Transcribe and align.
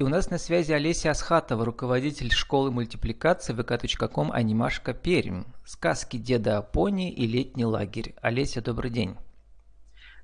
И 0.00 0.02
у 0.02 0.08
нас 0.08 0.30
на 0.30 0.38
связи 0.38 0.72
Олеся 0.72 1.10
Асхатова, 1.10 1.62
руководитель 1.62 2.32
школы 2.32 2.70
мультипликации 2.70 3.54
vk.com 3.54 4.32
«Анимашка 4.32 4.94
Пермь». 4.94 5.44
Сказки 5.66 6.16
деда 6.16 6.56
Апони 6.56 7.12
и 7.12 7.26
летний 7.26 7.66
лагерь. 7.66 8.14
Олеся, 8.22 8.62
добрый 8.62 8.90
день. 8.90 9.14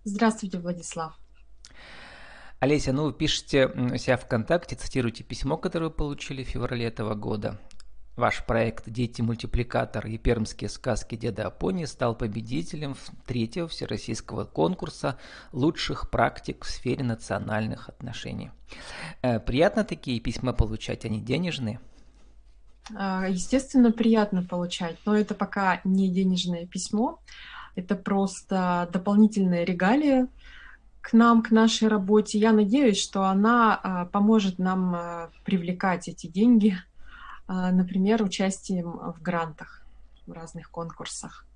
Здравствуйте, 0.02 0.60
Владислав. 0.60 1.18
Олеся, 2.58 2.94
ну 2.94 3.04
вы 3.04 3.12
пишете 3.12 3.66
у 3.66 3.98
себя 3.98 4.16
ВКонтакте, 4.16 4.76
цитируете 4.76 5.24
письмо, 5.24 5.58
которое 5.58 5.90
вы 5.90 5.90
получили 5.90 6.42
в 6.42 6.48
феврале 6.48 6.86
этого 6.86 7.14
года. 7.14 7.60
Ваш 8.16 8.42
проект 8.46 8.88
«Дети-мультипликатор» 8.88 10.06
и 10.06 10.16
пермские 10.16 10.70
сказки 10.70 11.16
деда 11.16 11.48
Апони 11.48 11.84
стал 11.84 12.16
победителем 12.16 12.96
третьего 13.26 13.68
всероссийского 13.68 14.46
конкурса 14.46 15.18
лучших 15.52 16.08
практик 16.08 16.64
в 16.64 16.70
сфере 16.70 17.04
национальных 17.04 17.90
отношений. 17.90 18.52
Э, 19.20 19.38
приятно 19.38 19.84
такие 19.84 20.18
письма 20.18 20.54
получать, 20.54 21.04
они 21.04 21.20
денежные? 21.20 21.78
А, 22.94 23.26
естественно, 23.28 23.92
приятно 23.92 24.42
получать, 24.42 24.96
но 25.04 25.14
это 25.14 25.34
пока 25.34 25.82
не 25.84 26.10
денежное 26.10 26.66
письмо, 26.66 27.20
это 27.74 27.96
просто 27.96 28.88
дополнительная 28.94 29.64
регалия 29.64 30.28
к 31.02 31.12
нам, 31.12 31.42
к 31.42 31.50
нашей 31.50 31.88
работе. 31.88 32.38
Я 32.38 32.52
надеюсь, 32.52 32.98
что 32.98 33.24
она 33.24 33.78
а, 33.82 34.06
поможет 34.06 34.58
нам 34.58 34.94
а, 34.94 35.30
привлекать 35.44 36.08
эти 36.08 36.28
деньги– 36.28 36.78
например, 37.48 38.22
участием 38.22 39.12
в 39.12 39.22
грантах, 39.22 39.84
в 40.26 40.32
разных 40.32 40.70
конкурсах. 40.70 41.46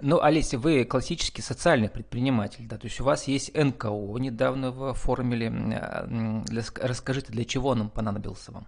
Ну, 0.00 0.20
Олеся, 0.20 0.58
вы 0.58 0.84
классический 0.84 1.42
социальный 1.42 1.88
предприниматель, 1.88 2.66
да, 2.66 2.78
то 2.78 2.86
есть 2.86 3.00
у 3.00 3.04
вас 3.04 3.28
есть 3.28 3.54
НКО, 3.54 4.16
недавно 4.18 4.70
вы 4.70 4.90
оформили. 4.90 5.52
Расскажите, 6.80 7.32
для 7.32 7.44
чего 7.44 7.70
он 7.70 7.88
понадобился 7.90 8.52
вам? 8.52 8.66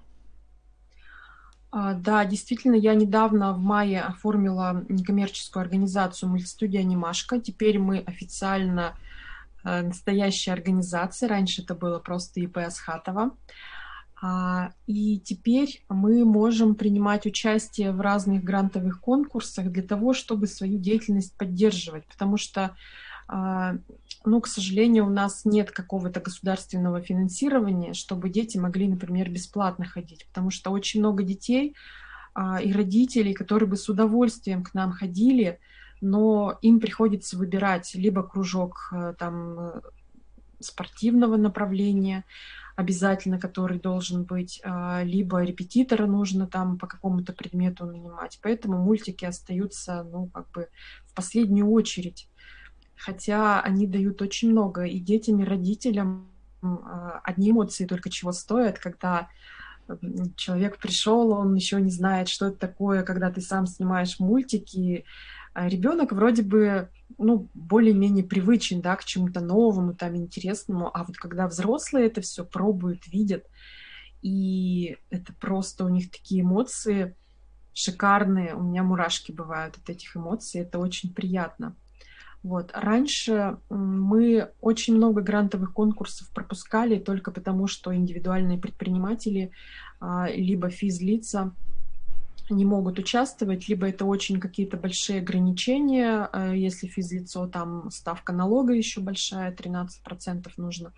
А, 1.73 1.95
да, 1.95 2.25
действительно, 2.25 2.75
я 2.75 2.95
недавно 2.95 3.53
в 3.53 3.59
мае 3.59 4.01
оформила 4.01 4.85
некоммерческую 4.89 5.63
организацию 5.63 6.31
мультистудия 6.31 6.81
«Анимашка». 6.81 7.41
Теперь 7.41 7.79
мы 7.79 7.99
официально 7.99 8.97
э, 9.65 9.83
настоящая 9.83 10.53
организация. 10.53 11.29
Раньше 11.29 11.63
это 11.63 11.75
было 11.75 11.99
просто 11.99 12.41
ИП 12.41 12.59
Асхатова. 12.59 13.33
А, 14.21 14.73
и 14.87 15.19
теперь 15.19 15.85
мы 15.89 16.25
можем 16.25 16.75
принимать 16.75 17.27
участие 17.27 17.93
в 17.93 18.01
разных 18.01 18.43
грантовых 18.43 19.01
конкурсах 19.01 19.71
для 19.71 19.83
того, 19.83 20.15
чтобы 20.15 20.47
свою 20.47 20.79
деятельность 20.79 21.37
поддерживать, 21.37 22.07
потому 22.07 22.39
что, 22.39 22.75
а, 23.29 23.75
ну, 24.25 24.41
к 24.41 24.47
сожалению, 24.47 25.07
у 25.07 25.11
нас 25.11 25.45
нет 25.45 25.71
какого-то 25.71 26.21
государственного 26.21 27.03
финансирования, 27.03 27.93
чтобы 27.93 28.31
дети 28.31 28.57
могли, 28.57 28.89
например, 28.89 29.31
бесплатно 29.31 29.85
ходить, 29.85 30.27
потому 30.29 30.51
что 30.51 30.71
очень 30.71 31.01
много 31.01 31.23
детей 31.23 31.77
а, 32.35 32.61
и 32.63 32.73
родителей, 32.73 33.35
которые 33.35 33.69
бы 33.69 33.77
с 33.77 33.89
удовольствием 33.89 34.65
к 34.65 34.73
нам 34.73 34.93
ходили, 34.93 35.59
но 36.01 36.59
им 36.63 36.81
приходится 36.81 37.37
выбирать 37.37 37.95
либо 37.95 38.23
кружок 38.23 38.91
э, 38.93 39.15
там 39.19 39.59
э, 39.59 39.81
спортивного 40.61 41.37
направления, 41.37 42.25
обязательно, 42.77 43.41
который 43.41 43.81
должен 43.81 44.25
быть, 44.25 44.61
а, 44.63 45.03
либо 45.03 45.43
репетитора 45.43 46.07
нужно 46.07 46.47
там 46.47 46.79
по 46.79 46.87
какому-то 46.87 47.33
предмету 47.33 47.87
нанимать. 47.87 48.39
Поэтому 48.43 48.79
мультики 48.79 49.25
остаются, 49.25 50.05
ну, 50.05 50.27
как 50.29 50.51
бы 50.51 50.69
в 51.07 51.15
последнюю 51.15 51.71
очередь. 51.71 52.29
Хотя 52.95 53.61
они 53.63 53.87
дают 53.87 54.21
очень 54.23 54.51
много 54.51 54.85
и 54.85 55.01
детям, 55.01 55.41
и 55.41 55.45
родителям. 55.45 56.29
А, 56.63 57.21
одни 57.25 57.51
эмоции 57.51 57.87
только 57.87 58.11
чего 58.11 58.33
стоят, 58.33 58.79
когда 58.79 59.29
человек 60.37 60.79
пришел, 60.79 61.31
он 61.31 61.55
еще 61.55 61.81
не 61.81 61.91
знает, 61.91 62.29
что 62.29 62.47
это 62.47 62.59
такое, 62.59 63.03
когда 63.05 63.31
ты 63.31 63.41
сам 63.41 63.67
снимаешь 63.67 64.19
мультики, 64.19 65.05
ребенок 65.57 66.13
вроде 66.13 66.43
бы 66.43 66.89
ну, 67.19 67.49
более-менее 67.55 68.25
привычен, 68.25 68.81
да, 68.81 68.97
к 68.97 69.05
чему-то 69.05 69.41
новому, 69.41 69.95
там, 69.95 70.17
интересному, 70.17 70.91
а 70.93 71.05
вот 71.05 71.17
когда 71.17 71.49
взрослые 71.49 72.07
это 72.07 72.21
все 72.21 72.45
пробуют, 72.45 73.07
видят, 73.07 73.47
и 74.23 74.99
это 75.11 75.33
просто 75.41 75.85
у 75.85 75.89
них 75.89 76.11
такие 76.11 76.43
эмоции 76.43 77.15
шикарные, 77.73 78.55
у 78.55 78.63
меня 78.63 78.83
мурашки 78.83 79.33
бывают 79.33 79.77
от 79.77 79.89
этих 79.91 80.17
эмоций, 80.17 80.63
это 80.63 80.79
очень 80.79 81.13
приятно. 81.13 81.77
Вот. 82.43 82.71
Раньше 82.73 83.59
мы 83.69 84.51
очень 84.61 84.95
много 84.95 85.21
грантовых 85.21 85.73
конкурсов 85.73 86.31
пропускали 86.31 86.99
только 86.99 87.33
потому, 87.33 87.67
что 87.67 87.95
индивидуальные 87.95 88.59
предприниматели 88.59 89.51
а, 90.01 90.29
либо 90.31 90.71
физлица 90.71 91.55
не 92.55 92.65
могут 92.65 92.99
участвовать, 92.99 93.69
либо 93.69 93.89
это 93.89 94.05
очень 94.05 94.41
какие-то 94.41 94.77
большие 94.77 95.21
ограничения, 95.21 96.29
э, 96.33 96.53
если 96.57 96.87
физлицо, 96.87 97.47
там 97.47 97.91
ставка 97.91 98.33
налога 98.33 98.73
еще 98.73 99.01
большая, 99.01 99.53
13% 99.53 100.53
нужно 100.57 100.93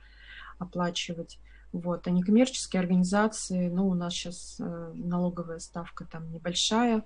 оплачивать. 0.59 1.39
Вот. 1.73 2.07
А 2.07 2.11
некоммерческие 2.11 2.81
организации, 2.81 3.69
ну, 3.69 3.89
у 3.89 3.95
нас 3.95 4.15
сейчас 4.15 4.57
э, 4.59 4.93
налоговая 4.95 5.59
ставка 5.59 6.05
там 6.05 6.31
небольшая, 6.31 7.05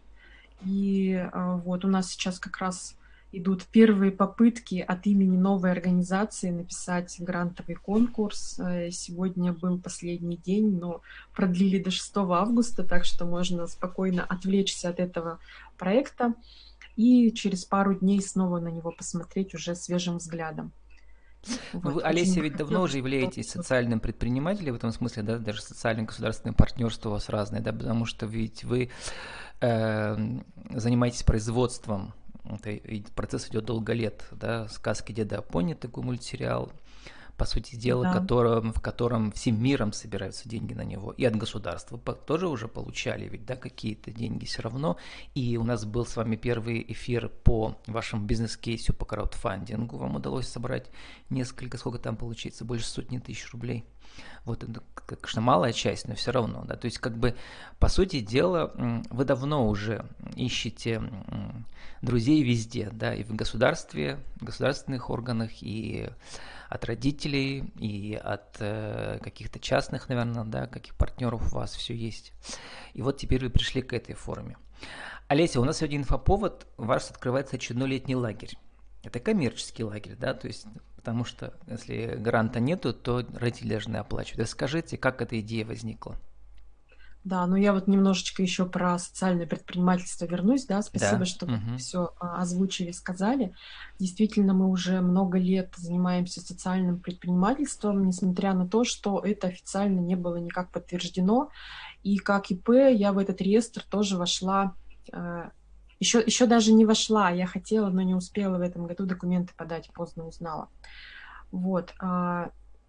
и 0.65 1.13
э, 1.13 1.57
вот 1.65 1.85
у 1.85 1.89
нас 1.89 2.11
сейчас 2.11 2.39
как 2.39 2.59
раз 2.59 2.97
идут 3.33 3.65
первые 3.65 4.13
попытки 4.13 4.85
от 4.87 5.07
имени 5.07 5.37
новой 5.37 5.73
организации 5.73 6.51
написать 6.51 7.17
грантовый 7.19 7.77
конкурс. 7.77 8.59
Э, 8.59 8.91
сегодня 8.91 9.53
был 9.53 9.79
последний 9.79 10.37
день, 10.37 10.79
но 10.79 11.01
продлили 11.35 11.83
до 11.83 11.91
6 11.91 12.13
августа, 12.17 12.85
так 12.85 13.05
что 13.05 13.25
можно 13.25 13.67
спокойно 13.67 14.23
отвлечься 14.25 14.91
от 14.91 15.01
этого 15.01 15.39
проекта 15.79 16.35
и 16.97 17.33
через 17.33 17.65
пару 17.65 17.95
дней 17.95 18.21
снова 18.21 18.61
на 18.61 18.69
него 18.69 18.93
посмотреть 18.93 19.55
уже 19.55 19.75
свежим 19.75 20.19
взглядом. 20.19 20.73
Ну, 21.73 21.81
вот, 21.81 21.95
вы, 21.95 22.03
Олеся, 22.03 22.41
ведь 22.41 22.57
давно 22.57 22.83
уже 22.83 22.99
являетесь 22.99 23.51
социальным 23.51 23.99
предпринимателем 23.99 24.75
в 24.75 24.77
этом 24.77 24.93
смысле, 24.93 25.25
да, 25.25 25.39
даже 25.39 25.61
социальное 25.63 26.05
государственное 26.05 26.55
партнерство 26.55 27.09
у 27.09 27.13
вас 27.13 27.29
разное, 27.29 27.61
да, 27.61 27.73
потому 27.73 28.05
что 28.05 28.27
ведь 28.27 28.63
вы 28.63 28.91
э, 29.61 30.17
занимаетесь 30.71 31.25
производством 31.25 32.15
это 32.45 32.79
процесс 33.15 33.49
идет 33.49 33.65
долго 33.65 33.93
лет, 33.93 34.25
да, 34.33 34.69
сказки 34.69 35.13
деда 35.13 35.39
Апони, 35.39 35.75
такой 35.75 36.03
мультсериал, 36.03 36.73
по 37.43 37.47
сути 37.47 37.75
дела, 37.75 38.05
да. 38.05 38.13
которым, 38.13 38.73
в 38.73 38.81
котором 38.81 39.33
всем 39.33 39.61
миром 39.61 39.93
собираются 39.93 40.49
деньги 40.49 40.75
на 40.75 40.83
него. 40.83 41.11
И 41.11 41.25
от 41.25 41.35
государства 41.35 41.99
тоже 41.99 42.47
уже 42.47 42.69
получали 42.69 43.29
ведь, 43.29 43.45
да, 43.45 43.57
какие-то 43.57 44.13
деньги 44.13 44.45
все 44.45 44.63
равно. 44.63 44.97
И 45.35 45.57
у 45.57 45.65
нас 45.65 45.85
был 45.85 46.07
с 46.07 46.15
вами 46.15 46.37
первый 46.37 46.85
эфир 46.93 47.29
по 47.29 47.77
вашему 47.89 48.25
бизнес-кейсу 48.27 48.95
по 48.95 49.05
краудфандингу. 49.05 49.97
Вам 49.97 50.15
удалось 50.15 50.47
собрать 50.47 50.89
несколько, 51.31 51.79
сколько 51.79 51.99
там 51.99 52.17
получится, 52.17 52.65
больше 52.65 52.87
сотни 52.87 53.19
тысяч 53.19 53.51
рублей. 53.51 53.85
Вот 54.45 54.63
это, 54.63 54.81
конечно, 54.95 55.41
малая 55.41 55.73
часть, 55.73 56.07
но 56.07 56.15
все 56.15 56.31
равно, 56.31 56.65
да. 56.65 56.77
То 56.77 56.85
есть, 56.85 56.99
как 56.99 57.19
бы, 57.19 57.35
по 57.81 57.89
сути 57.89 58.21
дела, 58.21 58.73
вы 59.11 59.25
давно 59.25 59.69
уже 59.69 60.07
ищете 60.37 61.03
друзей 62.03 62.45
везде, 62.45 62.91
да, 62.93 63.15
и 63.15 63.25
в 63.25 63.35
государстве, 63.35 64.21
в 64.37 64.45
государственных 64.45 65.11
органах, 65.11 65.51
и 65.61 66.09
от 66.73 66.85
родителей, 66.87 67.73
и 67.79 68.15
от 68.15 68.57
э, 68.61 69.19
каких-то 69.23 69.59
частных, 69.59 70.09
наверное, 70.09 70.45
да, 70.45 70.67
каких 70.67 70.95
партнеров 70.95 71.53
у 71.53 71.57
вас 71.57 71.75
все 71.75 71.95
есть. 71.95 72.33
И 72.95 73.03
вот 73.03 73.19
теперь 73.19 73.45
вы 73.45 73.51
пришли 73.51 73.83
к 73.83 73.93
этой 73.93 74.15
форме. 74.15 74.57
Олеся, 75.29 75.61
у 75.61 75.65
нас 75.65 75.79
сегодня 75.79 75.99
инфоповод, 75.99 76.67
у 76.79 76.85
вас 76.85 77.11
открывается 77.11 77.57
очередной 77.57 77.89
летний 77.89 78.17
лагерь. 78.17 78.57
Это 79.05 79.21
коммерческий 79.21 79.85
лагерь, 79.85 80.17
да, 80.19 80.33
то 80.33 80.47
есть 80.47 80.67
потому 80.97 81.25
что 81.25 81.53
если 81.67 82.15
гранта 82.17 82.61
нету, 82.61 82.95
то 82.95 83.27
родители 83.35 83.71
должны 83.71 83.97
оплачивать. 83.97 84.41
Расскажите, 84.41 84.97
как 84.97 85.21
эта 85.21 85.39
идея 85.41 85.67
возникла? 85.67 86.17
Да, 87.25 87.47
ну 87.47 87.55
я 87.55 87.73
вот 87.73 87.87
немножечко 87.87 88.43
еще 88.43 88.67
про 88.67 88.99
социальное 88.99 89.47
предпринимательство 89.47 90.25
вернусь, 90.25 90.67
да, 90.67 90.83
спасибо, 90.83 91.19
да. 91.19 91.25
что 91.25 91.47
угу. 91.47 91.77
все 91.79 92.13
а, 92.19 92.41
озвучили, 92.41 92.91
сказали. 92.91 93.55
Действительно, 94.01 94.55
мы 94.55 94.69
уже 94.69 95.01
много 95.01 95.39
лет 95.39 95.73
занимаемся 95.77 96.41
социальным 96.41 96.99
предпринимательством, 96.99 98.05
несмотря 98.05 98.55
на 98.55 98.67
то, 98.67 98.83
что 98.83 99.21
это 99.21 99.47
официально 99.47 100.01
не 100.01 100.17
было 100.17 100.37
никак 100.37 100.71
подтверждено. 100.71 101.51
И 102.03 102.19
как 102.19 102.51
ИП 102.51 102.71
я 102.91 103.13
в 103.13 103.19
этот 103.19 103.41
реестр 103.41 103.85
тоже 103.89 104.19
вошла 104.19 104.75
еще, 106.03 106.21
еще 106.21 106.47
даже 106.47 106.73
не 106.73 106.85
вошла, 106.85 107.31
я 107.31 107.47
хотела, 107.47 107.89
но 107.89 108.03
не 108.03 108.15
успела 108.15 108.59
в 108.59 108.61
этом 108.61 108.89
году 108.89 109.07
документы 109.07 109.55
подать, 109.57 109.89
поздно 109.95 110.27
узнала. 110.27 110.69
Вот. 111.53 111.95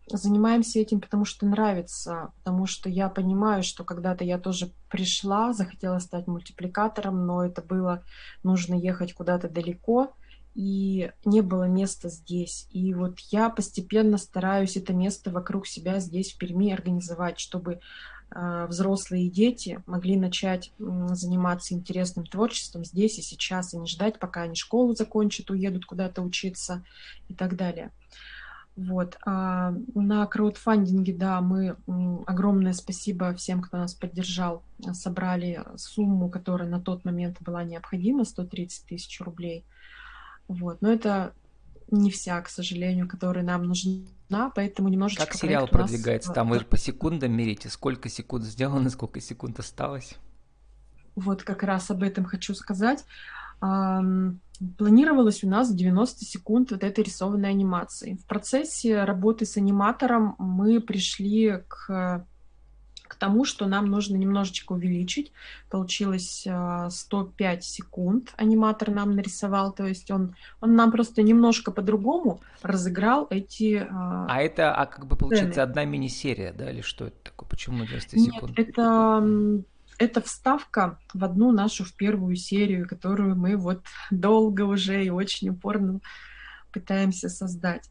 Занимаемся 0.07 0.79
этим, 0.79 0.99
потому 0.99 1.23
что 1.23 1.45
нравится, 1.45 2.33
потому 2.37 2.65
что 2.65 2.89
я 2.89 3.07
понимаю, 3.07 3.63
что 3.63 3.85
когда-то 3.85 4.25
я 4.25 4.37
тоже 4.37 4.71
пришла, 4.89 5.53
захотела 5.53 5.99
стать 5.99 6.27
мультипликатором, 6.27 7.25
но 7.25 7.45
это 7.45 7.61
было 7.61 8.03
нужно 8.43 8.75
ехать 8.75 9.13
куда-то 9.13 9.47
далеко, 9.49 10.13
и 10.55 11.11
не 11.25 11.41
было 11.41 11.63
места 11.63 12.09
здесь. 12.09 12.67
И 12.71 12.93
вот 12.93 13.19
я 13.31 13.49
постепенно 13.49 14.17
стараюсь 14.17 14.77
это 14.77 14.93
место 14.93 15.31
вокруг 15.31 15.67
себя 15.67 15.99
здесь, 15.99 16.33
в 16.33 16.37
Перми, 16.37 16.71
организовать, 16.71 17.39
чтобы 17.39 17.79
э, 18.35 18.67
взрослые 18.67 19.27
и 19.27 19.31
дети 19.31 19.81
могли 19.87 20.17
начать 20.17 20.71
э, 20.79 21.07
заниматься 21.13 21.73
интересным 21.73 22.25
творчеством 22.25 22.83
здесь 22.83 23.17
и 23.17 23.21
сейчас, 23.23 23.73
и 23.73 23.77
не 23.77 23.87
ждать, 23.87 24.19
пока 24.19 24.41
они 24.41 24.55
школу 24.55 24.93
закончат, 24.95 25.49
уедут 25.49 25.85
куда-то 25.85 26.21
учиться 26.21 26.83
и 27.29 27.33
так 27.33 27.55
далее. 27.55 27.91
Вот. 28.75 29.17
А 29.25 29.73
на 29.93 30.25
краудфандинге, 30.25 31.13
да, 31.13 31.41
мы 31.41 31.75
огромное 32.25 32.73
спасибо 32.73 33.33
всем, 33.35 33.61
кто 33.61 33.77
нас 33.77 33.93
поддержал. 33.93 34.63
Собрали 34.93 35.63
сумму, 35.77 36.29
которая 36.29 36.67
на 36.67 36.81
тот 36.81 37.05
момент 37.05 37.37
была 37.41 37.63
необходима, 37.63 38.25
130 38.25 38.85
тысяч 38.87 39.21
рублей. 39.21 39.63
Вот. 40.47 40.81
Но 40.81 40.91
это 40.91 41.33
не 41.91 42.09
вся, 42.09 42.41
к 42.41 42.49
сожалению, 42.49 43.07
которая 43.07 43.43
нам 43.43 43.65
нужна, 43.65 44.49
поэтому 44.55 44.89
немножечко... 44.89 45.25
Как 45.25 45.35
сериал 45.35 45.67
продвигается? 45.67 46.29
Нас... 46.29 46.35
Там 46.35 46.49
вы 46.49 46.59
по 46.61 46.77
секундам 46.77 47.33
мерите, 47.33 47.69
сколько 47.69 48.09
секунд 48.09 48.45
сделано, 48.45 48.89
сколько 48.89 49.21
секунд 49.21 49.59
осталось? 49.59 50.15
Вот 51.15 51.43
как 51.43 51.61
раз 51.61 51.91
об 51.91 52.01
этом 52.01 52.25
хочу 52.25 52.55
сказать. 52.55 53.05
Планировалось 53.59 55.43
у 55.43 55.49
нас 55.49 55.73
90 55.73 56.25
секунд 56.25 56.71
вот 56.71 56.83
этой 56.83 57.03
рисованной 57.03 57.49
анимации. 57.49 58.17
В 58.23 58.25
процессе 58.25 59.03
работы 59.03 59.45
с 59.45 59.57
аниматором 59.57 60.35
мы 60.37 60.79
пришли 60.79 61.63
к 61.67 62.25
к 63.13 63.15
тому, 63.15 63.45
что 63.45 63.67
нам 63.67 63.85
нужно 63.85 64.15
немножечко 64.17 64.73
увеличить. 64.73 65.31
Получилось 65.69 66.47
105 66.89 67.59
а, 67.59 67.61
секунд 67.61 68.33
аниматор 68.37 68.89
нам 68.89 69.15
нарисовал, 69.15 69.71
то 69.71 69.85
есть 69.85 70.09
он, 70.09 70.35
он 70.61 70.75
нам 70.75 70.91
просто 70.91 71.21
немножко 71.21 71.71
по-другому 71.71 72.41
разыграл 72.63 73.27
эти 73.29 73.87
А, 73.89 74.25
а 74.27 74.41
это, 74.41 74.73
а 74.73 74.87
как 74.87 75.05
бы 75.05 75.15
получается 75.15 75.51
сцены. 75.51 75.69
одна 75.69 75.85
мини-серия, 75.85 76.53
да, 76.53 76.71
или 76.71 76.81
что 76.81 77.05
это 77.05 77.17
такое? 77.23 77.47
Почему 77.49 77.85
90 77.85 78.17
секунд? 78.17 78.57
Нет, 78.57 78.69
это 78.69 79.63
это 79.97 80.21
вставка 80.21 80.99
в 81.13 81.23
одну 81.23 81.51
нашу 81.51 81.83
в 81.83 81.93
первую 81.95 82.35
серию, 82.35 82.87
которую 82.87 83.35
мы 83.35 83.57
вот 83.57 83.85
долго 84.11 84.61
уже 84.63 85.03
и 85.03 85.09
очень 85.09 85.49
упорно 85.49 85.99
пытаемся 86.71 87.29
создать. 87.29 87.89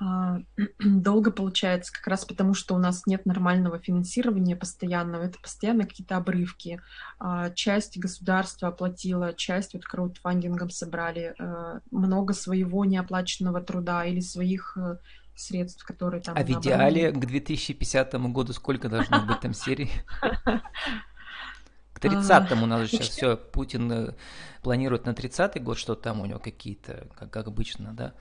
А, 0.00 0.40
долго 0.78 1.30
получается, 1.30 1.92
как 1.92 2.06
раз 2.06 2.24
потому, 2.24 2.54
что 2.54 2.74
у 2.74 2.78
нас 2.78 3.06
нет 3.06 3.26
нормального 3.26 3.78
финансирования 3.78 4.56
постоянного, 4.56 5.24
это 5.24 5.38
постоянно 5.40 5.84
какие-то 5.84 6.16
обрывки. 6.16 6.80
А, 7.18 7.50
часть 7.50 7.98
государства 7.98 8.68
оплатила, 8.68 9.32
часть 9.34 9.74
вот 9.74 9.84
краудфандингом 9.84 10.70
собрали, 10.70 11.34
э, 11.38 11.80
много 11.90 12.32
своего 12.32 12.84
неоплаченного 12.84 13.60
труда 13.60 14.04
или 14.04 14.20
своих 14.20 14.76
э, 14.76 14.98
средств, 15.34 15.84
которые 15.84 16.22
там... 16.22 16.36
А 16.36 16.42
в 16.42 16.50
идеале 16.50 17.10
к 17.10 17.18
2050 17.18 18.14
году 18.32 18.52
сколько 18.52 18.88
должно 18.88 19.26
быть 19.26 19.40
там 19.40 19.52
серий? 19.54 19.90
К 22.00 22.04
30-му 22.04 22.64
у 22.64 22.66
нас 22.66 22.88
сейчас 22.88 23.08
все, 23.08 23.36
Путин 23.36 23.90
э, 23.90 24.14
планирует 24.62 25.06
на 25.06 25.10
30-й 25.10 25.60
год, 25.60 25.78
что 25.78 25.94
там 25.94 26.20
у 26.20 26.26
него 26.26 26.38
какие-то, 26.38 27.08
как, 27.16 27.30
как 27.30 27.46
обычно, 27.46 27.92
да? 27.92 28.14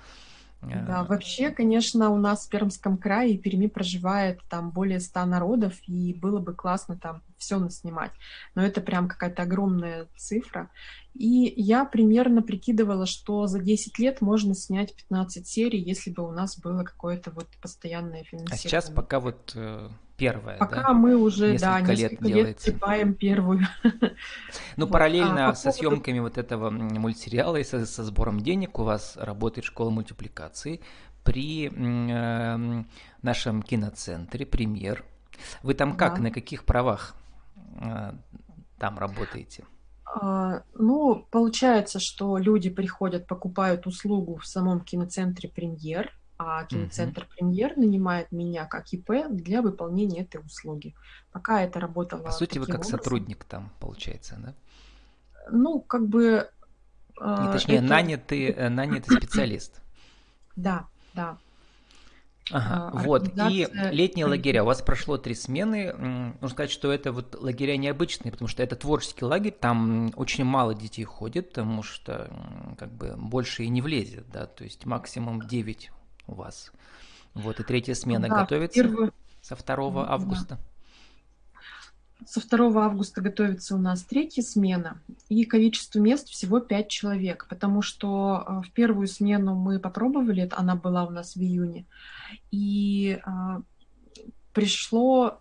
Да, 0.62 1.03
э, 1.03 1.07
вообще, 1.07 1.51
конечно, 1.51 2.09
у 2.09 2.18
нас 2.18 2.45
в 2.45 2.50
Пермском 2.50 2.97
крае 2.97 3.33
и 3.33 3.38
Перми 3.38 3.68
проживает 3.68 4.41
там 4.50 4.71
более 4.71 5.00
ста 5.00 5.25
народов, 5.25 5.75
и 5.88 6.13
было 6.13 6.39
бы 6.39 6.53
классно 6.53 6.97
там 6.97 7.21
все 7.38 7.59
наснимать. 7.59 8.12
Но 8.56 8.63
это 8.63 8.81
прям 8.81 9.07
какая-то 9.07 9.44
огромная 9.44 10.07
цифра. 10.15 10.69
И 11.18 11.52
я 11.58 11.84
примерно 11.84 12.44
прикидывала, 12.44 13.08
что 13.08 13.48
за 13.48 13.60
10 13.60 13.98
лет 13.98 14.22
можно 14.22 14.54
снять 14.54 14.96
15 14.96 15.48
серий, 15.48 15.81
если 15.81 16.12
бы 16.12 16.28
у 16.28 16.31
нас 16.31 16.60
было 16.60 16.84
какое-то 16.84 17.31
вот 17.31 17.48
постоянное 17.60 18.24
финансирование. 18.24 18.54
А 18.54 18.58
сейчас 18.58 18.92
пока 18.92 19.19
вот 19.19 19.54
э, 19.56 19.90
первая, 20.16 20.58
Пока 20.58 20.84
да? 20.84 20.94
мы 20.94 21.16
уже, 21.16 21.54
несколько 21.54 21.81
да, 21.88 21.94
несколько 21.94 22.28
лет, 22.28 22.48
лет 22.48 22.58
трепаем 22.58 23.14
первую. 23.16 23.62
Ну, 24.75 24.86
вот. 24.86 24.92
параллельно 24.92 25.50
а, 25.50 25.56
со 25.56 25.72
поводу... 25.72 25.78
съемками 25.78 26.19
вот 26.19 26.38
этого 26.38 26.69
мультсериала 26.69 27.56
и 27.56 27.63
со, 27.63 27.84
со 27.88 28.04
сбором 28.04 28.42
денег 28.42 28.78
у 28.78 28.84
вас 28.84 29.18
работает 29.18 29.66
школа 29.66 29.90
мультипликации 29.90 30.81
при 31.24 31.68
э, 31.68 32.84
нашем 33.24 33.63
киноцентре 33.63 34.46
«Премьер». 34.46 35.04
Вы 35.63 35.74
там 35.74 35.98
как, 35.98 36.18
да. 36.18 36.22
на 36.22 36.31
каких 36.31 36.63
правах 36.63 37.16
э, 37.81 38.13
там 38.78 39.00
работаете? 39.00 39.63
А, 40.13 40.63
ну, 40.74 41.27
получается, 41.31 42.00
что 42.00 42.38
люди 42.38 42.69
приходят, 42.69 43.27
покупают 43.27 43.88
услугу 43.88 44.38
в 44.38 44.45
самом 44.48 44.81
киноцентре 44.81 45.50
«Премьер», 45.50 46.12
а 46.38 46.63
киноцентр 46.65 47.24
угу. 47.24 47.30
«Премьер» 47.36 47.77
нанимает 47.77 48.31
меня 48.31 48.65
как 48.65 48.94
ИП 48.94 49.27
для 49.30 49.62
выполнения 49.62 50.21
этой 50.21 50.42
услуги. 50.42 50.95
Пока 51.31 51.62
это 51.62 51.80
работало 51.80 52.24
По 52.24 52.31
сути, 52.31 52.57
вы 52.57 52.65
как 52.68 52.75
образом. 52.75 53.00
сотрудник 53.00 53.44
там, 53.44 53.71
получается, 53.80 54.38
да? 54.39 54.54
Ну, 55.51 55.80
как 55.80 56.07
бы... 56.07 56.50
Не, 57.19 57.51
точнее, 57.51 57.77
это... 57.77 57.86
нанятый, 57.86 58.45
э, 58.45 58.69
нанятый 58.69 59.18
специалист. 59.18 59.81
Да, 60.56 60.88
да. 61.13 61.38
Ага, 62.52 62.92
а, 62.94 63.04
вот, 63.04 63.30
и 63.50 63.68
летние 63.92 64.26
лагеря. 64.26 64.64
У 64.64 64.66
вас 64.66 64.82
прошло 64.82 65.18
три 65.18 65.36
смены. 65.36 65.94
Нужно 65.94 66.50
сказать, 66.50 66.72
что 66.72 66.92
это 66.92 67.12
вот 67.12 67.36
лагеря 67.40 67.78
необычные, 67.78 68.32
потому 68.32 68.48
что 68.48 68.64
это 68.64 68.76
творческий 68.76 69.26
лагерь, 69.26 69.52
там 69.52 70.12
очень 70.16 70.44
мало 70.44 70.74
детей 70.74 71.04
ходит, 71.04 71.50
потому 71.50 71.84
что 71.84 72.30
как 72.78 72.92
бы 72.92 73.16
больше 73.18 73.64
и 73.64 73.70
не 73.70 73.82
влезет, 73.82 74.30
да, 74.32 74.46
то 74.46 74.64
есть 74.64 74.86
максимум 74.86 75.42
9 75.42 75.92
у 76.28 76.36
вас. 76.36 76.72
Вот, 77.34 77.60
и 77.60 77.64
третья 77.64 77.94
смена 77.94 78.28
да, 78.30 78.42
готовится 78.42 78.82
первый... 78.82 79.12
со 79.42 79.56
2 79.56 80.10
августа. 80.10 80.58
Со 82.25 82.42
2 82.42 82.86
августа 82.86 83.22
готовится 83.22 83.75
у 83.75 83.78
нас 83.78 84.04
третья 84.04 84.42
смена, 84.42 85.00
и 85.30 85.46
количество 85.46 86.00
мест 86.00 86.28
всего 86.30 86.60
5 86.60 86.90
человек, 86.90 87.46
потому 87.50 87.81
что 87.81 88.44
э, 88.46 88.68
в 88.68 88.72
первую 88.72 89.08
смену 89.08 89.56
мы 89.56 89.80
попробовали, 89.80 90.50
она 90.52 90.75
была 90.75 91.06
у 91.06 91.12
нас 91.12 91.36
в 91.36 91.40
июне, 91.40 91.86
и 92.52 93.19
а, 93.24 93.62
пришло 94.54 95.40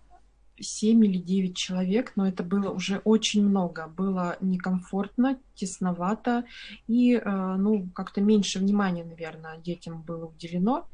7 0.61 1.05
или 1.05 1.19
9 1.19 1.56
человек, 1.56 2.12
но 2.17 2.26
это 2.28 2.43
было 2.43 2.70
уже 2.70 3.00
очень 3.05 3.46
много. 3.46 3.87
Было 3.87 4.37
некомфортно, 4.40 5.38
тесновато, 5.55 6.44
и 6.87 7.14
э, 7.14 7.56
ну, 7.58 7.88
как-то 7.94 8.20
меньше 8.20 8.58
внимания, 8.58 9.05
наверное, 9.05 9.58
детям 9.58 10.02
было 10.02 10.26
уделено. 10.26 10.87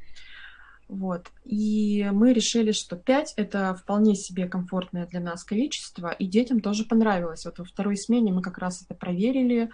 Вот. 0.92 1.32
И 1.46 2.06
мы 2.12 2.34
решили, 2.34 2.72
что 2.72 2.96
5 2.96 3.34
это 3.38 3.74
вполне 3.74 4.14
себе 4.14 4.46
комфортное 4.46 5.06
для 5.06 5.20
нас 5.20 5.42
количество, 5.42 6.11
и 6.11 6.26
детям 6.26 6.61
тоже 6.61 6.84
понравилось. 6.84 7.46
Вот 7.46 7.58
во 7.58 7.64
второй 7.64 7.96
смене 7.96 8.30
мы 8.30 8.42
как 8.42 8.58
раз 8.58 8.82
это 8.82 8.94
проверили. 8.94 9.70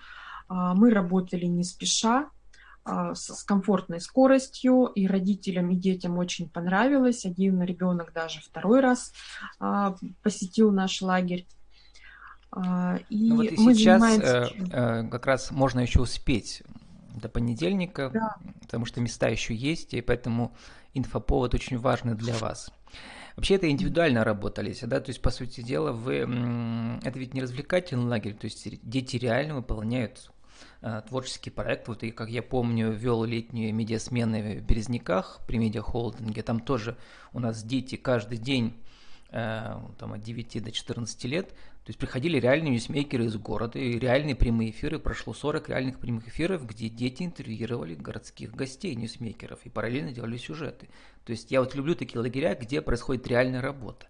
А, 0.46 0.74
мы 0.74 0.90
работали 0.90 1.46
не 1.46 1.64
спеша, 1.64 2.30
а, 2.84 3.16
с 3.16 3.42
комфортной 3.42 4.00
скоростью, 4.00 4.86
и 4.86 5.08
родителям, 5.08 5.70
и 5.70 5.74
детям 5.74 6.18
очень 6.18 6.48
понравилось. 6.48 7.26
Один 7.26 7.60
ребенок 7.62 8.12
даже 8.12 8.40
второй 8.40 8.78
раз 8.78 9.12
а, 9.58 9.96
посетил 10.22 10.70
наш 10.70 11.02
лагерь. 11.02 11.48
И 13.10 13.28
ну 13.28 13.36
вот 13.36 13.46
и 13.46 13.56
мы 13.58 13.74
сейчас 13.74 14.00
занимаемся... 14.00 14.54
Э, 14.72 15.02
э, 15.02 15.08
как 15.08 15.26
раз 15.26 15.50
можно 15.50 15.80
еще 15.80 16.00
успеть 16.00 16.62
до 17.14 17.28
понедельника, 17.28 18.10
да. 18.14 18.36
потому 18.60 18.86
что 18.86 19.00
места 19.00 19.28
еще 19.28 19.54
есть, 19.54 19.92
и 19.94 20.00
поэтому 20.00 20.54
инфоповод 20.94 21.54
очень 21.54 21.78
важный 21.78 22.14
для 22.14 22.34
вас. 22.34 22.70
Вообще 23.36 23.54
это 23.54 23.70
индивидуально 23.70 24.24
работали, 24.24 24.76
да, 24.82 25.00
то 25.00 25.10
есть, 25.10 25.22
по 25.22 25.30
сути 25.30 25.60
дела, 25.60 25.92
вы, 25.92 26.16
это 27.04 27.18
ведь 27.18 27.34
не 27.34 27.40
развлекательный 27.40 28.06
лагерь, 28.06 28.34
то 28.34 28.46
есть 28.46 28.66
дети 28.82 29.16
реально 29.16 29.54
выполняют 29.54 30.30
Э, 30.80 31.02
творческий 31.08 31.50
проект. 31.50 31.88
Вот 31.88 32.04
и, 32.04 32.10
как 32.10 32.28
я 32.30 32.42
помню, 32.42 32.92
вел 32.92 33.24
летние 33.24 33.72
медиасмены 33.72 34.60
в 34.60 34.64
Березняках 34.64 35.40
при 35.46 35.58
медиахолдинге. 35.58 36.42
Там 36.42 36.60
тоже 36.60 36.96
у 37.32 37.40
нас 37.40 37.64
дети 37.64 37.96
каждый 37.96 38.38
день 38.38 38.74
э, 39.30 39.74
там, 39.98 40.12
от 40.12 40.20
9 40.20 40.62
до 40.62 40.70
14 40.70 41.24
лет. 41.24 41.52
То 41.88 41.90
есть 41.90 42.00
приходили 42.00 42.38
реальные 42.38 42.72
ньюсмейкеры 42.72 43.24
из 43.24 43.36
города, 43.36 43.78
и 43.78 43.98
реальные 43.98 44.36
прямые 44.36 44.72
эфиры. 44.72 44.98
Прошло 44.98 45.32
40 45.32 45.70
реальных 45.70 45.98
прямых 45.98 46.28
эфиров, 46.28 46.66
где 46.66 46.90
дети 46.90 47.22
интервьюировали 47.22 47.94
городских 47.94 48.54
гостей, 48.54 48.94
ньюсмейкеров, 48.94 49.60
и 49.64 49.70
параллельно 49.70 50.12
делали 50.12 50.36
сюжеты. 50.36 50.90
То 51.24 51.32
есть 51.32 51.50
я 51.50 51.60
вот 51.60 51.74
люблю 51.74 51.94
такие 51.94 52.20
лагеря, 52.20 52.54
где 52.54 52.82
происходит 52.82 53.26
реальная 53.26 53.62
работа. 53.62 54.06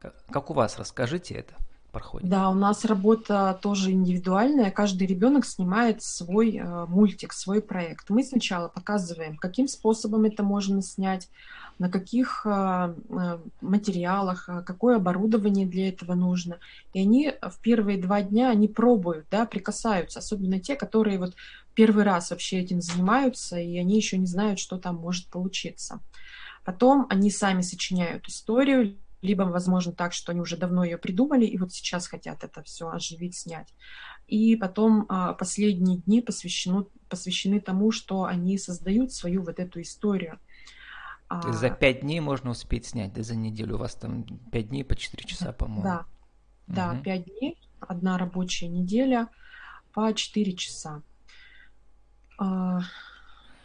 Как 0.00 0.50
у 0.50 0.54
вас? 0.54 0.76
Расскажите 0.76 1.34
это 1.36 1.54
проходит? 1.94 2.28
Да, 2.28 2.50
у 2.50 2.54
нас 2.54 2.84
работа 2.84 3.58
тоже 3.62 3.92
индивидуальная. 3.92 4.70
Каждый 4.70 5.06
ребенок 5.06 5.46
снимает 5.46 6.02
свой 6.02 6.56
э, 6.56 6.86
мультик, 6.86 7.32
свой 7.32 7.62
проект. 7.62 8.10
Мы 8.10 8.22
сначала 8.22 8.68
показываем, 8.68 9.36
каким 9.38 9.68
способом 9.68 10.24
это 10.24 10.42
можно 10.42 10.82
снять, 10.82 11.30
на 11.78 11.88
каких 11.88 12.44
э, 12.44 12.94
э 13.08 13.38
материалах, 13.62 14.48
какое 14.66 14.96
оборудование 14.96 15.66
для 15.66 15.88
этого 15.88 16.14
нужно. 16.14 16.58
И 16.92 17.00
они 17.00 17.32
в 17.40 17.58
первые 17.62 18.00
два 18.00 18.20
дня 18.20 18.50
они 18.50 18.68
пробуют, 18.68 19.26
да, 19.30 19.46
прикасаются, 19.46 20.18
особенно 20.18 20.60
те, 20.60 20.76
которые 20.76 21.18
вот 21.18 21.34
первый 21.74 22.04
раз 22.04 22.30
вообще 22.30 22.58
этим 22.58 22.80
занимаются, 22.80 23.58
и 23.58 23.78
они 23.78 23.96
еще 23.96 24.18
не 24.18 24.26
знают, 24.26 24.58
что 24.58 24.76
там 24.78 24.96
может 24.96 25.28
получиться. 25.28 26.00
Потом 26.64 27.06
они 27.10 27.30
сами 27.30 27.60
сочиняют 27.60 28.26
историю, 28.28 28.96
либо, 29.24 29.42
возможно, 29.42 29.92
так, 29.92 30.12
что 30.12 30.32
они 30.32 30.40
уже 30.40 30.56
давно 30.56 30.84
ее 30.84 30.98
придумали, 30.98 31.46
и 31.46 31.56
вот 31.56 31.72
сейчас 31.72 32.06
хотят 32.06 32.44
это 32.44 32.62
все 32.62 32.88
оживить, 32.88 33.34
снять. 33.34 33.74
И 34.26 34.54
потом 34.56 35.06
а, 35.08 35.32
последние 35.32 35.98
дни 35.98 36.20
посвящены, 36.20 36.84
посвящены 37.08 37.60
тому, 37.60 37.90
что 37.90 38.24
они 38.24 38.58
создают 38.58 39.12
свою 39.12 39.42
вот 39.42 39.58
эту 39.58 39.80
историю. 39.80 40.38
То 41.28 41.48
есть 41.48 41.58
за 41.58 41.68
а, 41.68 41.70
пять 41.70 42.02
дней 42.02 42.20
можно 42.20 42.50
успеть 42.50 42.86
снять, 42.86 43.14
да, 43.14 43.22
за 43.22 43.34
неделю 43.34 43.76
у 43.76 43.78
вас 43.78 43.94
там 43.94 44.24
пять 44.52 44.68
дней 44.68 44.84
по 44.84 44.94
четыре 44.94 45.24
часа, 45.24 45.52
по-моему. 45.52 45.82
Да, 45.82 46.04
да, 46.66 47.00
пять 47.02 47.24
дней, 47.24 47.58
одна 47.80 48.18
рабочая 48.18 48.68
неделя 48.68 49.28
по 49.94 50.12
четыре 50.12 50.52
часа. 50.52 51.02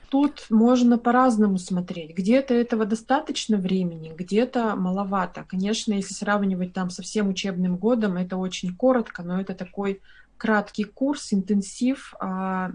Тут 0.10 0.48
можно 0.50 0.98
по-разному 0.98 1.60
смотреть. 1.60 2.16
Где-то 2.16 2.56
этого 2.56 2.86
достаточно 2.86 3.58
времени, 3.58 4.12
где-то 4.16 4.75
маловато. 4.75 5.46
Конечно, 5.48 5.94
если 5.94 6.13
сравнивать 6.13 6.74
там 6.74 6.89
со 6.89 7.04
всем 7.04 7.30
учебным 7.30 7.78
годом, 7.78 8.18
это 8.18 8.38
очень 8.38 8.75
коротко, 8.75 9.22
но 9.22 9.39
это 9.39 9.54
такой 9.54 10.01
краткий 10.38 10.86
курс, 10.86 11.32
интенсив. 11.32 12.16
А, 12.20 12.72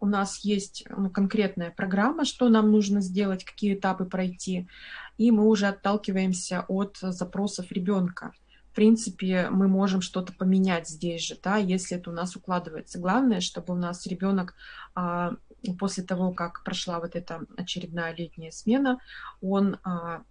у 0.00 0.06
нас 0.06 0.40
есть 0.40 0.84
ну, 0.94 1.08
конкретная 1.08 1.70
программа, 1.70 2.26
что 2.26 2.50
нам 2.50 2.70
нужно 2.70 3.00
сделать, 3.00 3.44
какие 3.44 3.74
этапы 3.74 4.04
пройти, 4.04 4.68
и 5.16 5.30
мы 5.30 5.46
уже 5.46 5.68
отталкиваемся 5.68 6.66
от 6.68 6.98
запросов 7.00 7.72
ребенка. 7.72 8.32
В 8.70 8.74
принципе, 8.76 9.48
мы 9.50 9.68
можем 9.68 10.02
что-то 10.02 10.34
поменять 10.34 10.86
здесь 10.86 11.26
же, 11.26 11.38
да, 11.42 11.56
если 11.56 11.96
это 11.96 12.10
у 12.10 12.12
нас 12.12 12.36
укладывается. 12.36 12.98
Главное, 12.98 13.40
чтобы 13.40 13.72
у 13.72 13.76
нас 13.76 14.06
ребенок 14.06 14.54
а, 14.94 15.36
после 15.78 16.04
того, 16.04 16.32
как 16.32 16.62
прошла 16.64 17.00
вот 17.00 17.16
эта 17.16 17.42
очередная 17.56 18.14
летняя 18.14 18.50
смена, 18.50 19.00
он 19.40 19.78
а, 19.82 20.22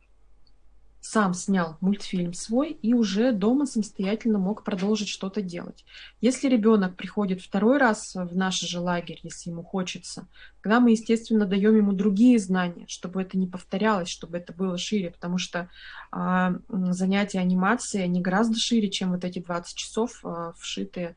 сам 1.05 1.35
снял 1.35 1.77
мультфильм 1.81 2.33
свой 2.33 2.71
и 2.71 2.95
уже 2.95 3.31
дома 3.31 3.67
самостоятельно 3.67 4.39
мог 4.39 4.63
продолжить 4.63 5.07
что-то 5.07 5.43
делать. 5.43 5.85
Если 6.19 6.49
ребенок 6.49 6.95
приходит 6.95 7.41
второй 7.41 7.77
раз 7.77 8.15
в 8.15 8.35
наш 8.35 8.59
же 8.59 8.79
лагерь, 8.79 9.19
если 9.21 9.51
ему 9.51 9.61
хочется, 9.61 10.27
тогда 10.63 10.79
мы, 10.79 10.91
естественно, 10.91 11.45
даем 11.45 11.77
ему 11.77 11.93
другие 11.93 12.39
знания, 12.39 12.85
чтобы 12.87 13.21
это 13.21 13.37
не 13.37 13.45
повторялось, 13.45 14.09
чтобы 14.09 14.37
это 14.37 14.51
было 14.51 14.79
шире, 14.79 15.11
потому 15.11 15.37
что 15.37 15.69
э, 16.11 16.55
занятия 16.69 17.39
анимацией, 17.39 18.03
они 18.03 18.19
гораздо 18.19 18.57
шире, 18.57 18.89
чем 18.89 19.11
вот 19.11 19.23
эти 19.23 19.37
20 19.37 19.77
часов, 19.77 20.21
э, 20.23 20.53
вшитые 20.57 21.15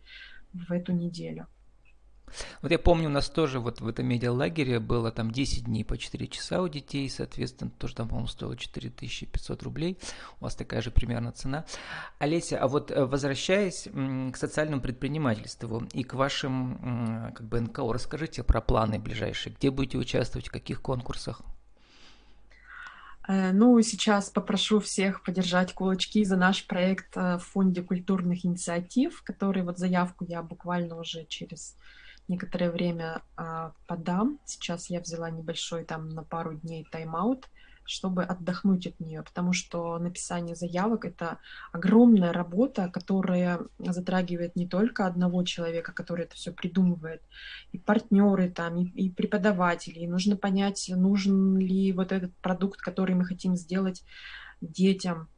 в 0.53 0.71
эту 0.71 0.93
неделю. 0.93 1.47
Вот 2.63 2.71
я 2.71 2.79
помню, 2.79 3.09
у 3.09 3.13
нас 3.13 3.29
тоже 3.29 3.61
вот 3.61 3.81
в 3.81 3.89
этом 3.89 4.07
медиалагере 4.07 4.81
было 4.81 5.11
там 5.11 5.31
10 5.31 5.65
дней 5.65 5.85
по 5.85 5.97
4 5.97 6.27
часа 6.29 6.63
у 6.63 6.69
детей, 6.69 7.09
соответственно, 7.09 7.71
тоже 7.71 7.95
там, 7.95 8.09
по-моему, 8.09 8.29
стоило 8.29 8.57
4500 8.57 9.63
рублей. 9.63 9.99
У 10.41 10.45
вас 10.45 10.55
такая 10.55 10.83
же 10.83 10.91
примерно 10.91 11.33
цена. 11.33 11.65
Олеся, 12.19 12.59
а 12.59 12.69
вот 12.69 12.91
э, 12.91 13.05
возвращаясь 13.05 13.89
к 14.33 14.37
социальному 14.37 14.83
предпринимательству 14.83 15.87
и 15.93 16.05
к 16.05 16.15
вашим 16.15 17.33
как 17.35 17.47
бы 17.47 17.61
НКО, 17.61 17.93
расскажите 17.93 18.43
про 18.43 18.61
планы 18.61 18.99
ближайшие. 18.99 19.55
Где 19.55 19.71
будете 19.71 19.99
участвовать, 19.99 20.49
в 20.49 20.53
каких 20.53 20.83
конкурсах? 20.83 21.43
Э, 23.29 23.53
ну, 23.53 23.81
сейчас 23.83 24.31
попрошу 24.31 24.81
всех 24.81 25.23
подержать 25.23 25.75
кулачки 25.75 26.25
за 26.25 26.37
наш 26.37 26.67
проект 26.67 27.17
э, 27.17 27.37
в 27.37 27.45
Фонде 27.53 27.83
культурных 27.83 28.45
инициатив, 28.45 29.23
который 29.23 29.63
вот 29.63 29.79
заявку 29.79 30.25
я 30.25 30.43
буквально 30.43 30.99
уже 30.99 31.25
через 31.27 31.77
некоторое 32.29 32.71
время 32.71 33.23
а, 33.37 33.73
подам. 33.87 34.39
Сейчас 34.45 34.91
я 34.91 35.01
взяла 35.01 35.31
небольшой 35.31 35.85
там 35.85 36.09
на 36.11 36.23
пару 36.23 36.55
дней 36.55 36.87
тайм-аут, 36.91 37.49
чтобы 37.89 38.23
отдохнуть 38.23 38.87
от 38.87 39.01
нее, 39.01 39.23
потому 39.23 39.55
что 39.55 39.99
написание 39.99 40.55
заявок 40.55 41.07
это 41.07 41.39
огромная 41.73 42.35
работа, 42.35 42.91
которая 42.93 43.61
затрагивает 43.79 44.57
не 44.57 44.69
только 44.69 45.07
одного 45.07 45.43
человека, 45.43 45.93
который 45.93 46.27
это 46.27 46.35
все 46.35 46.53
придумывает, 46.53 47.23
и 47.73 47.79
партнеры 47.79 48.51
там, 48.51 48.77
и, 48.77 48.85
и 48.85 49.11
преподаватели, 49.11 50.01
и 50.01 50.07
нужно 50.07 50.37
понять, 50.37 50.91
нужен 50.95 51.57
ли 51.57 51.93
вот 51.93 52.13
этот 52.13 52.37
продукт, 52.37 52.79
который 52.81 53.15
мы 53.15 53.25
хотим 53.25 53.57
сделать 53.57 54.05
детям, 54.61 55.29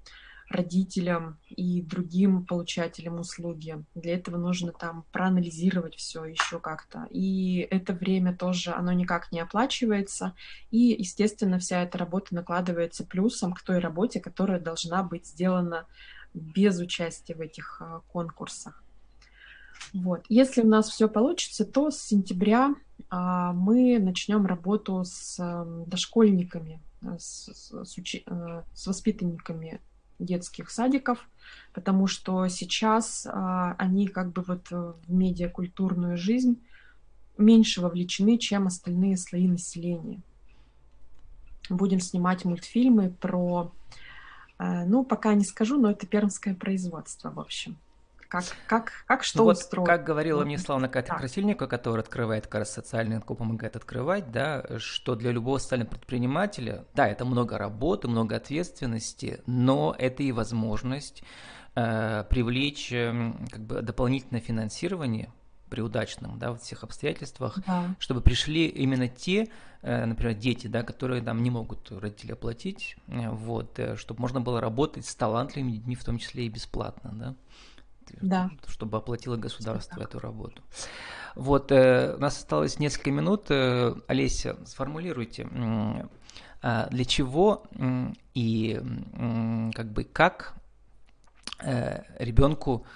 родителям 0.50 1.38
и 1.48 1.80
другим 1.80 2.44
получателям 2.44 3.20
услуги. 3.20 3.84
Для 3.94 4.14
этого 4.14 4.36
нужно 4.36 4.72
там 4.72 5.04
проанализировать 5.12 5.94
все 5.94 6.24
еще 6.24 6.58
как-то. 6.58 7.06
И 7.10 7.66
это 7.70 7.92
время 7.92 8.36
тоже, 8.36 8.72
оно 8.72 8.92
никак 8.92 9.30
не 9.30 9.40
оплачивается. 9.40 10.34
И, 10.72 10.96
естественно, 10.98 11.60
вся 11.60 11.82
эта 11.82 11.98
работа 11.98 12.34
накладывается 12.34 13.04
плюсом 13.04 13.52
к 13.52 13.62
той 13.62 13.78
работе, 13.78 14.20
которая 14.20 14.58
должна 14.58 15.04
быть 15.04 15.26
сделана 15.26 15.86
без 16.34 16.80
участия 16.80 17.34
в 17.34 17.40
этих 17.40 17.80
а, 17.80 18.00
конкурсах. 18.12 18.82
Вот. 19.92 20.24
Если 20.28 20.62
у 20.62 20.66
нас 20.66 20.88
все 20.88 21.08
получится, 21.08 21.64
то 21.64 21.90
с 21.90 21.98
сентября 21.98 22.74
а, 23.08 23.52
мы 23.52 23.98
начнем 24.00 24.46
работу 24.46 25.02
с 25.04 25.38
а, 25.38 25.64
дошкольниками, 25.86 26.80
с, 27.18 27.52
с, 27.52 27.84
с, 27.84 27.98
учи, 27.98 28.24
а, 28.26 28.64
с 28.74 28.86
воспитанниками 28.86 29.80
детских 30.20 30.70
садиков, 30.70 31.28
потому 31.72 32.06
что 32.06 32.46
сейчас 32.48 33.26
а, 33.26 33.74
они 33.78 34.06
как 34.06 34.32
бы 34.32 34.42
вот 34.42 34.70
в 34.70 34.96
медиакультурную 35.08 36.16
жизнь 36.16 36.60
меньше 37.38 37.80
вовлечены, 37.80 38.38
чем 38.38 38.66
остальные 38.66 39.16
слои 39.16 39.48
населения. 39.48 40.20
Будем 41.68 42.00
снимать 42.00 42.44
мультфильмы 42.44 43.10
про, 43.10 43.72
а, 44.58 44.84
ну, 44.84 45.04
пока 45.04 45.34
не 45.34 45.44
скажу, 45.44 45.80
но 45.80 45.90
это 45.90 46.06
пермское 46.06 46.54
производство, 46.54 47.30
в 47.30 47.40
общем 47.40 47.76
как, 48.30 48.44
как, 48.66 48.92
как 49.06 49.24
что 49.24 49.38
ну, 49.38 49.44
вот, 49.44 49.56
устроить. 49.56 49.88
Как 49.88 50.04
говорила 50.04 50.44
мне 50.44 50.56
Славна 50.56 50.88
Катя 50.88 51.16
Красильникова, 51.16 51.66
которая 51.66 52.02
открывает 52.02 52.46
как 52.46 52.60
раз 52.60 52.72
социальный 52.72 53.18
НКО, 53.18 53.34
помогает 53.34 53.74
открывать, 53.74 54.30
да, 54.30 54.64
что 54.78 55.16
для 55.16 55.32
любого 55.32 55.58
социального 55.58 55.90
предпринимателя, 55.90 56.84
да, 56.94 57.08
это 57.08 57.24
много 57.24 57.58
работы, 57.58 58.06
много 58.06 58.36
ответственности, 58.36 59.42
но 59.46 59.96
это 59.98 60.22
и 60.22 60.30
возможность 60.30 61.24
э, 61.74 62.24
привлечь 62.30 62.92
э, 62.92 63.32
как 63.50 63.60
бы 63.62 63.82
дополнительное 63.82 64.40
финансирование 64.40 65.32
при 65.68 65.80
удачном, 65.80 66.38
да, 66.38 66.52
вот 66.52 66.62
всех 66.62 66.84
обстоятельствах, 66.84 67.58
да. 67.66 67.96
чтобы 67.98 68.20
пришли 68.20 68.66
именно 68.68 69.08
те, 69.08 69.48
э, 69.82 70.04
например, 70.04 70.34
дети, 70.34 70.68
да, 70.68 70.84
которые 70.84 71.20
там 71.20 71.42
не 71.42 71.50
могут 71.50 71.90
родители 71.90 72.32
оплатить, 72.32 72.94
э, 73.08 73.28
вот, 73.28 73.76
э, 73.80 73.96
чтобы 73.96 74.20
можно 74.20 74.40
было 74.40 74.60
работать 74.60 75.04
с 75.04 75.16
талантливыми 75.16 75.72
детьми, 75.72 75.96
в 75.96 76.04
том 76.04 76.18
числе 76.18 76.46
и 76.46 76.48
бесплатно, 76.48 77.10
да 77.12 77.36
да. 78.20 78.50
чтобы 78.66 78.98
оплатило 78.98 79.36
государство 79.36 80.02
эту 80.02 80.18
работу. 80.18 80.62
Вот, 81.34 81.70
э, 81.72 82.14
у 82.16 82.20
нас 82.20 82.38
осталось 82.38 82.78
несколько 82.78 83.10
минут. 83.10 83.46
Э, 83.50 83.94
Олеся, 84.08 84.56
сформулируйте, 84.66 85.48
э, 86.62 86.88
для 86.90 87.04
чего 87.04 87.64
э, 87.72 88.12
и 88.34 88.80
э, 88.82 89.70
как 89.74 89.92
бы 89.92 90.04
как 90.04 90.54
э, 91.62 92.02
ребенку 92.18 92.86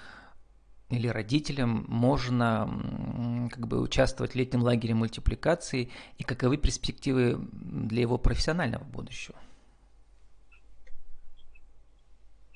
или 0.89 1.07
родителям 1.07 1.85
можно 1.87 3.49
как 3.51 3.67
бы 3.67 3.81
участвовать 3.81 4.33
в 4.33 4.35
летнем 4.35 4.61
лагере 4.61 4.93
мультипликации 4.93 5.89
и 6.17 6.23
каковы 6.23 6.57
перспективы 6.57 7.39
для 7.51 8.01
его 8.01 8.17
профессионального 8.17 8.83
будущего? 8.83 9.35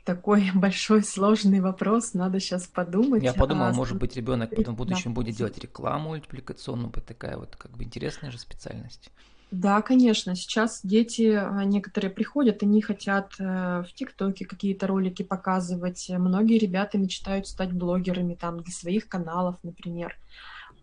Такой 0.09 0.49
большой 0.55 1.03
сложный 1.03 1.59
вопрос, 1.59 2.15
надо 2.15 2.39
сейчас 2.39 2.65
подумать. 2.65 3.21
Я 3.21 3.33
подумал, 3.33 3.67
а, 3.67 3.73
может 3.73 3.97
быть, 3.97 4.15
ребенок 4.15 4.55
потом 4.55 4.73
в 4.73 4.77
будущем 4.77 5.11
да. 5.13 5.21
будет 5.21 5.35
делать 5.35 5.59
рекламу 5.59 6.09
мультипликационную, 6.09 6.91
такая 6.91 7.37
вот 7.37 7.55
как 7.55 7.71
бы 7.77 7.83
интересная 7.83 8.31
же 8.31 8.39
специальность. 8.39 9.11
Да, 9.51 9.81
конечно. 9.81 10.35
Сейчас 10.35 10.81
дети 10.83 11.33
а, 11.33 11.63
некоторые 11.63 12.09
приходят, 12.11 12.63
они 12.63 12.81
хотят 12.81 13.33
э, 13.39 13.83
в 13.83 13.93
ТикТоке 13.93 14.45
какие-то 14.45 14.87
ролики 14.87 15.23
показывать. 15.23 16.07
Многие 16.09 16.57
ребята 16.57 16.97
мечтают 16.97 17.47
стать 17.47 17.71
блогерами 17.71 18.35
там 18.35 18.61
для 18.61 18.73
своих 18.73 19.07
каналов, 19.07 19.57
например. 19.63 20.15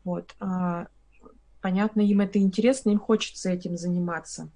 Вот. 0.05 0.35
А, 0.41 0.87
понятно, 1.61 2.01
им 2.01 2.21
это 2.21 2.39
интересно, 2.39 2.91
им 2.91 2.99
хочется 2.99 3.51
этим 3.51 3.77
заниматься. 3.77 4.51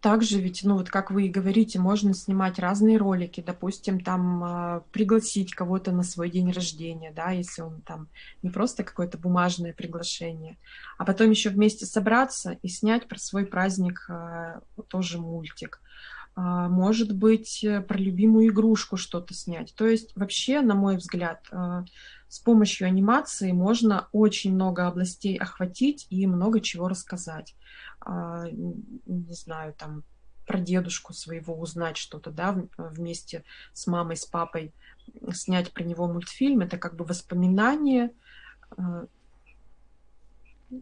Также 0.00 0.40
ведь, 0.40 0.64
ну 0.64 0.78
вот 0.78 0.88
как 0.88 1.10
вы 1.10 1.26
и 1.26 1.30
говорите, 1.30 1.78
можно 1.78 2.14
снимать 2.14 2.58
разные 2.58 2.96
ролики, 2.96 3.42
допустим, 3.42 4.00
там 4.00 4.42
э, 4.42 4.80
пригласить 4.92 5.54
кого-то 5.54 5.92
на 5.92 6.02
свой 6.02 6.30
день 6.30 6.50
рождения, 6.52 7.12
да, 7.14 7.32
если 7.32 7.60
он 7.60 7.82
там 7.82 8.08
не 8.42 8.48
просто 8.48 8.82
какое-то 8.82 9.18
бумажное 9.18 9.74
приглашение, 9.74 10.56
а 10.96 11.04
потом 11.04 11.28
еще 11.28 11.50
вместе 11.50 11.84
собраться 11.84 12.52
и 12.62 12.68
снять 12.68 13.08
про 13.08 13.18
свой 13.18 13.44
праздник 13.44 14.06
э, 14.08 14.60
тоже 14.88 15.18
мультик. 15.18 15.82
А, 16.42 16.70
может 16.70 17.14
быть, 17.14 17.62
э, 17.64 17.82
про 17.82 17.98
любимую 17.98 18.48
игрушку 18.48 18.96
что-то 18.96 19.34
снять. 19.34 19.74
То 19.74 19.86
есть 19.86 20.16
вообще, 20.16 20.62
на 20.62 20.74
мой 20.74 20.96
взгляд, 20.96 21.46
а, 21.52 21.84
с 22.28 22.38
помощью 22.38 22.86
анимации 22.86 23.52
можно 23.52 24.08
очень 24.12 24.54
много 24.54 24.86
областей 24.86 25.36
охватить 25.36 26.06
и 26.08 26.26
много 26.26 26.62
чего 26.62 26.88
рассказать. 26.88 27.54
А, 28.00 28.46
не 28.50 29.34
знаю, 29.34 29.74
там 29.74 30.02
про 30.46 30.58
дедушку 30.58 31.12
своего 31.12 31.54
узнать 31.60 31.98
что-то, 31.98 32.30
да, 32.30 32.56
вместе 32.78 33.44
с 33.74 33.86
мамой, 33.86 34.16
с 34.16 34.24
папой 34.24 34.72
снять 35.34 35.74
про 35.74 35.84
него 35.84 36.08
мультфильм, 36.08 36.60
это 36.60 36.78
как 36.78 36.96
бы 36.96 37.04
воспоминание, 37.04 38.12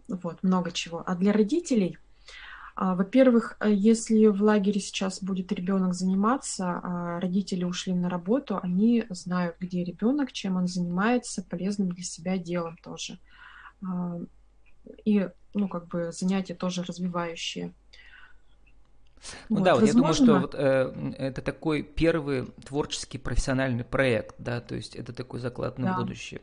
вот, 0.07 0.43
много 0.43 0.71
чего. 0.71 1.03
А 1.05 1.17
для 1.17 1.33
родителей– 1.33 1.99
во-первых, 2.95 3.57
э, 3.59 3.73
если 3.73 4.27
в 4.27 4.41
лагере 4.41 4.81
сейчас 4.81 5.21
будет 5.21 5.51
ребенок 5.51 5.95
заниматься, 5.95 6.81
а 6.81 7.21
родители 7.21 7.65
ушли 7.65 7.93
на 7.93 8.09
работу, 8.09 8.61
они 8.63 9.05
знают, 9.11 9.57
где 9.59 9.83
ребенок, 9.83 10.31
чем 10.31 10.57
он 10.57 10.69
занимается, 10.69 11.43
полезным 11.43 11.91
для 11.91 12.05
себя 12.05 12.39
делом 12.39 12.77
тоже. 12.77 13.19
А, 13.83 14.21
и, 15.05 15.29
ну, 15.55 15.69
как 15.69 15.89
бы 15.89 16.13
занятия 16.13 16.55
тоже 16.55 16.85
развивающие. 16.85 17.75
Ну 19.49 19.57
вот, 19.57 19.65
да, 19.65 19.75
вот 19.75 19.83
возможно... 19.83 19.87
я 19.87 19.93
думаю, 19.95 20.15
что 20.15 20.39
вот, 20.41 20.55
э, 20.57 21.15
это 21.19 21.43
такой 21.43 21.83
первый 21.83 22.47
творческий 22.65 23.19
профессиональный 23.19 23.85
проект, 23.85 24.37
да, 24.39 24.61
то 24.61 24.75
есть 24.75 24.97
это 24.97 25.13
такой 25.13 25.41
заклад 25.41 25.79
на 25.79 25.89
да. 25.89 26.01
будущее. 26.01 26.41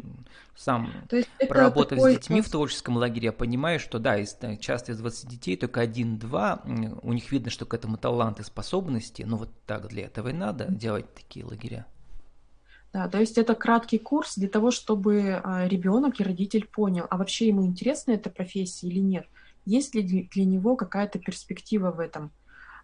Сам 0.56 0.92
то 1.10 1.18
есть 1.18 1.30
проработав 1.48 1.98
такой... 1.98 2.14
с 2.14 2.16
детьми 2.16 2.42
в 2.42 2.50
творческом 2.50 2.98
лагере, 2.98 3.26
я 3.26 3.34
понимаю, 3.34 3.80
что 3.80 4.00
да, 4.00 4.18
из, 4.18 4.38
часто 4.60 4.92
из 4.92 5.00
20 5.00 5.30
детей 5.30 5.58
только 5.58 5.82
один-два, 5.82 6.62
у 7.02 7.14
них 7.14 7.32
видно, 7.32 7.50
что 7.50 7.66
к 7.66 7.74
этому 7.74 7.98
талант 7.98 8.40
и 8.40 8.44
способности, 8.44 9.24
но 9.24 9.38
вот 9.38 9.50
так 9.66 9.88
для 9.88 10.06
этого 10.06 10.30
и 10.30 10.34
надо 10.34 10.66
делать 10.70 11.14
такие 11.14 11.46
лагеря. 11.46 11.86
Да, 12.94 13.10
то 13.10 13.20
есть 13.20 13.38
это 13.38 13.56
краткий 13.56 13.98
курс 13.98 14.36
для 14.38 14.48
того, 14.48 14.72
чтобы 14.72 15.42
а, 15.44 15.68
ребенок 15.68 16.22
и 16.22 16.24
родитель 16.24 16.66
понял, 16.66 17.06
а 17.10 17.18
вообще 17.18 17.50
ему 17.50 17.66
интересна 17.66 18.14
эта 18.14 18.30
профессия 18.30 18.88
или 18.88 19.00
нет, 19.00 19.28
есть 19.66 19.96
ли 19.96 20.30
для 20.32 20.46
него 20.46 20.78
какая-то 20.78 21.20
перспектива 21.20 21.92
в 21.92 22.00
этом 22.00 22.32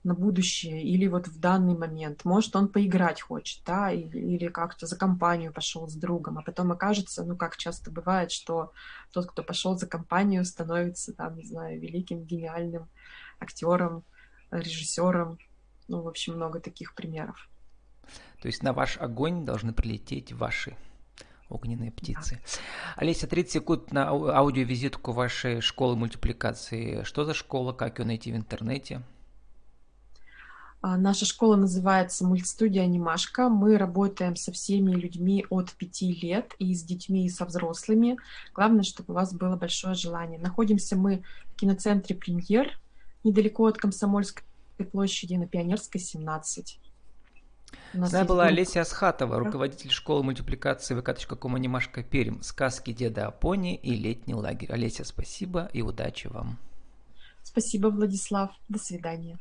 на 0.03 0.15
будущее 0.15 0.81
или 0.81 1.07
вот 1.07 1.27
в 1.27 1.39
данный 1.39 1.77
момент. 1.77 2.25
Может, 2.25 2.55
он 2.55 2.67
поиграть 2.67 3.21
хочет, 3.21 3.61
да, 3.65 3.91
или, 3.91 4.17
или 4.17 4.47
как-то 4.47 4.87
за 4.87 4.97
компанию 4.97 5.53
пошел 5.53 5.87
с 5.87 5.93
другом, 5.93 6.39
а 6.39 6.41
потом 6.41 6.71
окажется, 6.71 7.23
ну, 7.23 7.37
как 7.37 7.57
часто 7.57 7.91
бывает, 7.91 8.31
что 8.31 8.71
тот, 9.11 9.27
кто 9.27 9.43
пошел 9.43 9.77
за 9.77 9.87
компанию, 9.87 10.43
становится, 10.43 11.13
там, 11.13 11.35
не 11.35 11.45
знаю, 11.45 11.79
великим, 11.79 12.23
гениальным 12.23 12.89
актером, 13.39 14.03
режиссером. 14.49 15.37
Ну, 15.87 16.01
в 16.01 16.07
общем, 16.07 16.35
много 16.35 16.59
таких 16.59 16.95
примеров. 16.95 17.49
То 18.41 18.47
есть 18.47 18.63
на 18.63 18.73
ваш 18.73 18.97
огонь 18.97 19.45
должны 19.45 19.71
прилететь 19.73 20.33
ваши 20.33 20.75
огненные 21.49 21.91
птицы. 21.91 22.35
Да. 22.35 22.61
Олеся, 22.95 23.27
30 23.27 23.51
секунд 23.51 23.91
на 23.91 24.09
аудиовизитку 24.09 25.11
вашей 25.11 25.61
школы 25.61 25.95
мультипликации. 25.95 27.03
Что 27.03 27.25
за 27.25 27.33
школа, 27.33 27.73
как 27.73 27.99
ее 27.99 28.05
найти 28.05 28.31
в 28.31 28.35
интернете? 28.35 29.03
А, 30.83 30.97
наша 30.97 31.25
школа 31.25 31.55
называется 31.57 32.25
мультстудия 32.25 32.81
«Анимашка». 32.81 33.49
Мы 33.49 33.77
работаем 33.77 34.35
со 34.35 34.51
всеми 34.51 34.91
людьми 34.93 35.45
от 35.51 35.71
5 35.73 36.01
лет, 36.23 36.55
и 36.57 36.73
с 36.73 36.83
детьми, 36.83 37.25
и 37.25 37.29
со 37.29 37.45
взрослыми. 37.45 38.17
Главное, 38.55 38.83
чтобы 38.83 39.13
у 39.13 39.15
вас 39.15 39.31
было 39.31 39.55
большое 39.55 39.93
желание. 39.93 40.39
Находимся 40.39 40.95
мы 40.95 41.23
в 41.53 41.59
киноцентре 41.59 42.15
«Премьер», 42.15 42.79
недалеко 43.23 43.67
от 43.67 43.77
Комсомольской 43.77 44.43
площади, 44.91 45.35
на 45.35 45.45
Пионерской, 45.45 46.01
17. 46.01 46.79
С 47.93 48.11
нами 48.11 48.27
была 48.27 48.45
Олеся 48.45 48.81
Асхатова, 48.81 49.37
руководитель 49.37 49.91
школы 49.91 50.23
мультипликации 50.23 50.97
vk.com 50.97 51.55
анимашка 51.55 52.03
Перим, 52.03 52.41
сказки 52.41 52.91
деда 52.91 53.27
Апони 53.27 53.75
и 53.75 53.93
летний 53.93 54.33
лагерь. 54.33 54.71
Олеся, 54.71 55.03
спасибо 55.03 55.69
и 55.73 55.83
удачи 55.83 56.27
вам. 56.27 56.57
Спасибо, 57.43 57.87
Владислав. 57.87 58.51
До 58.67 58.79
свидания. 58.79 59.37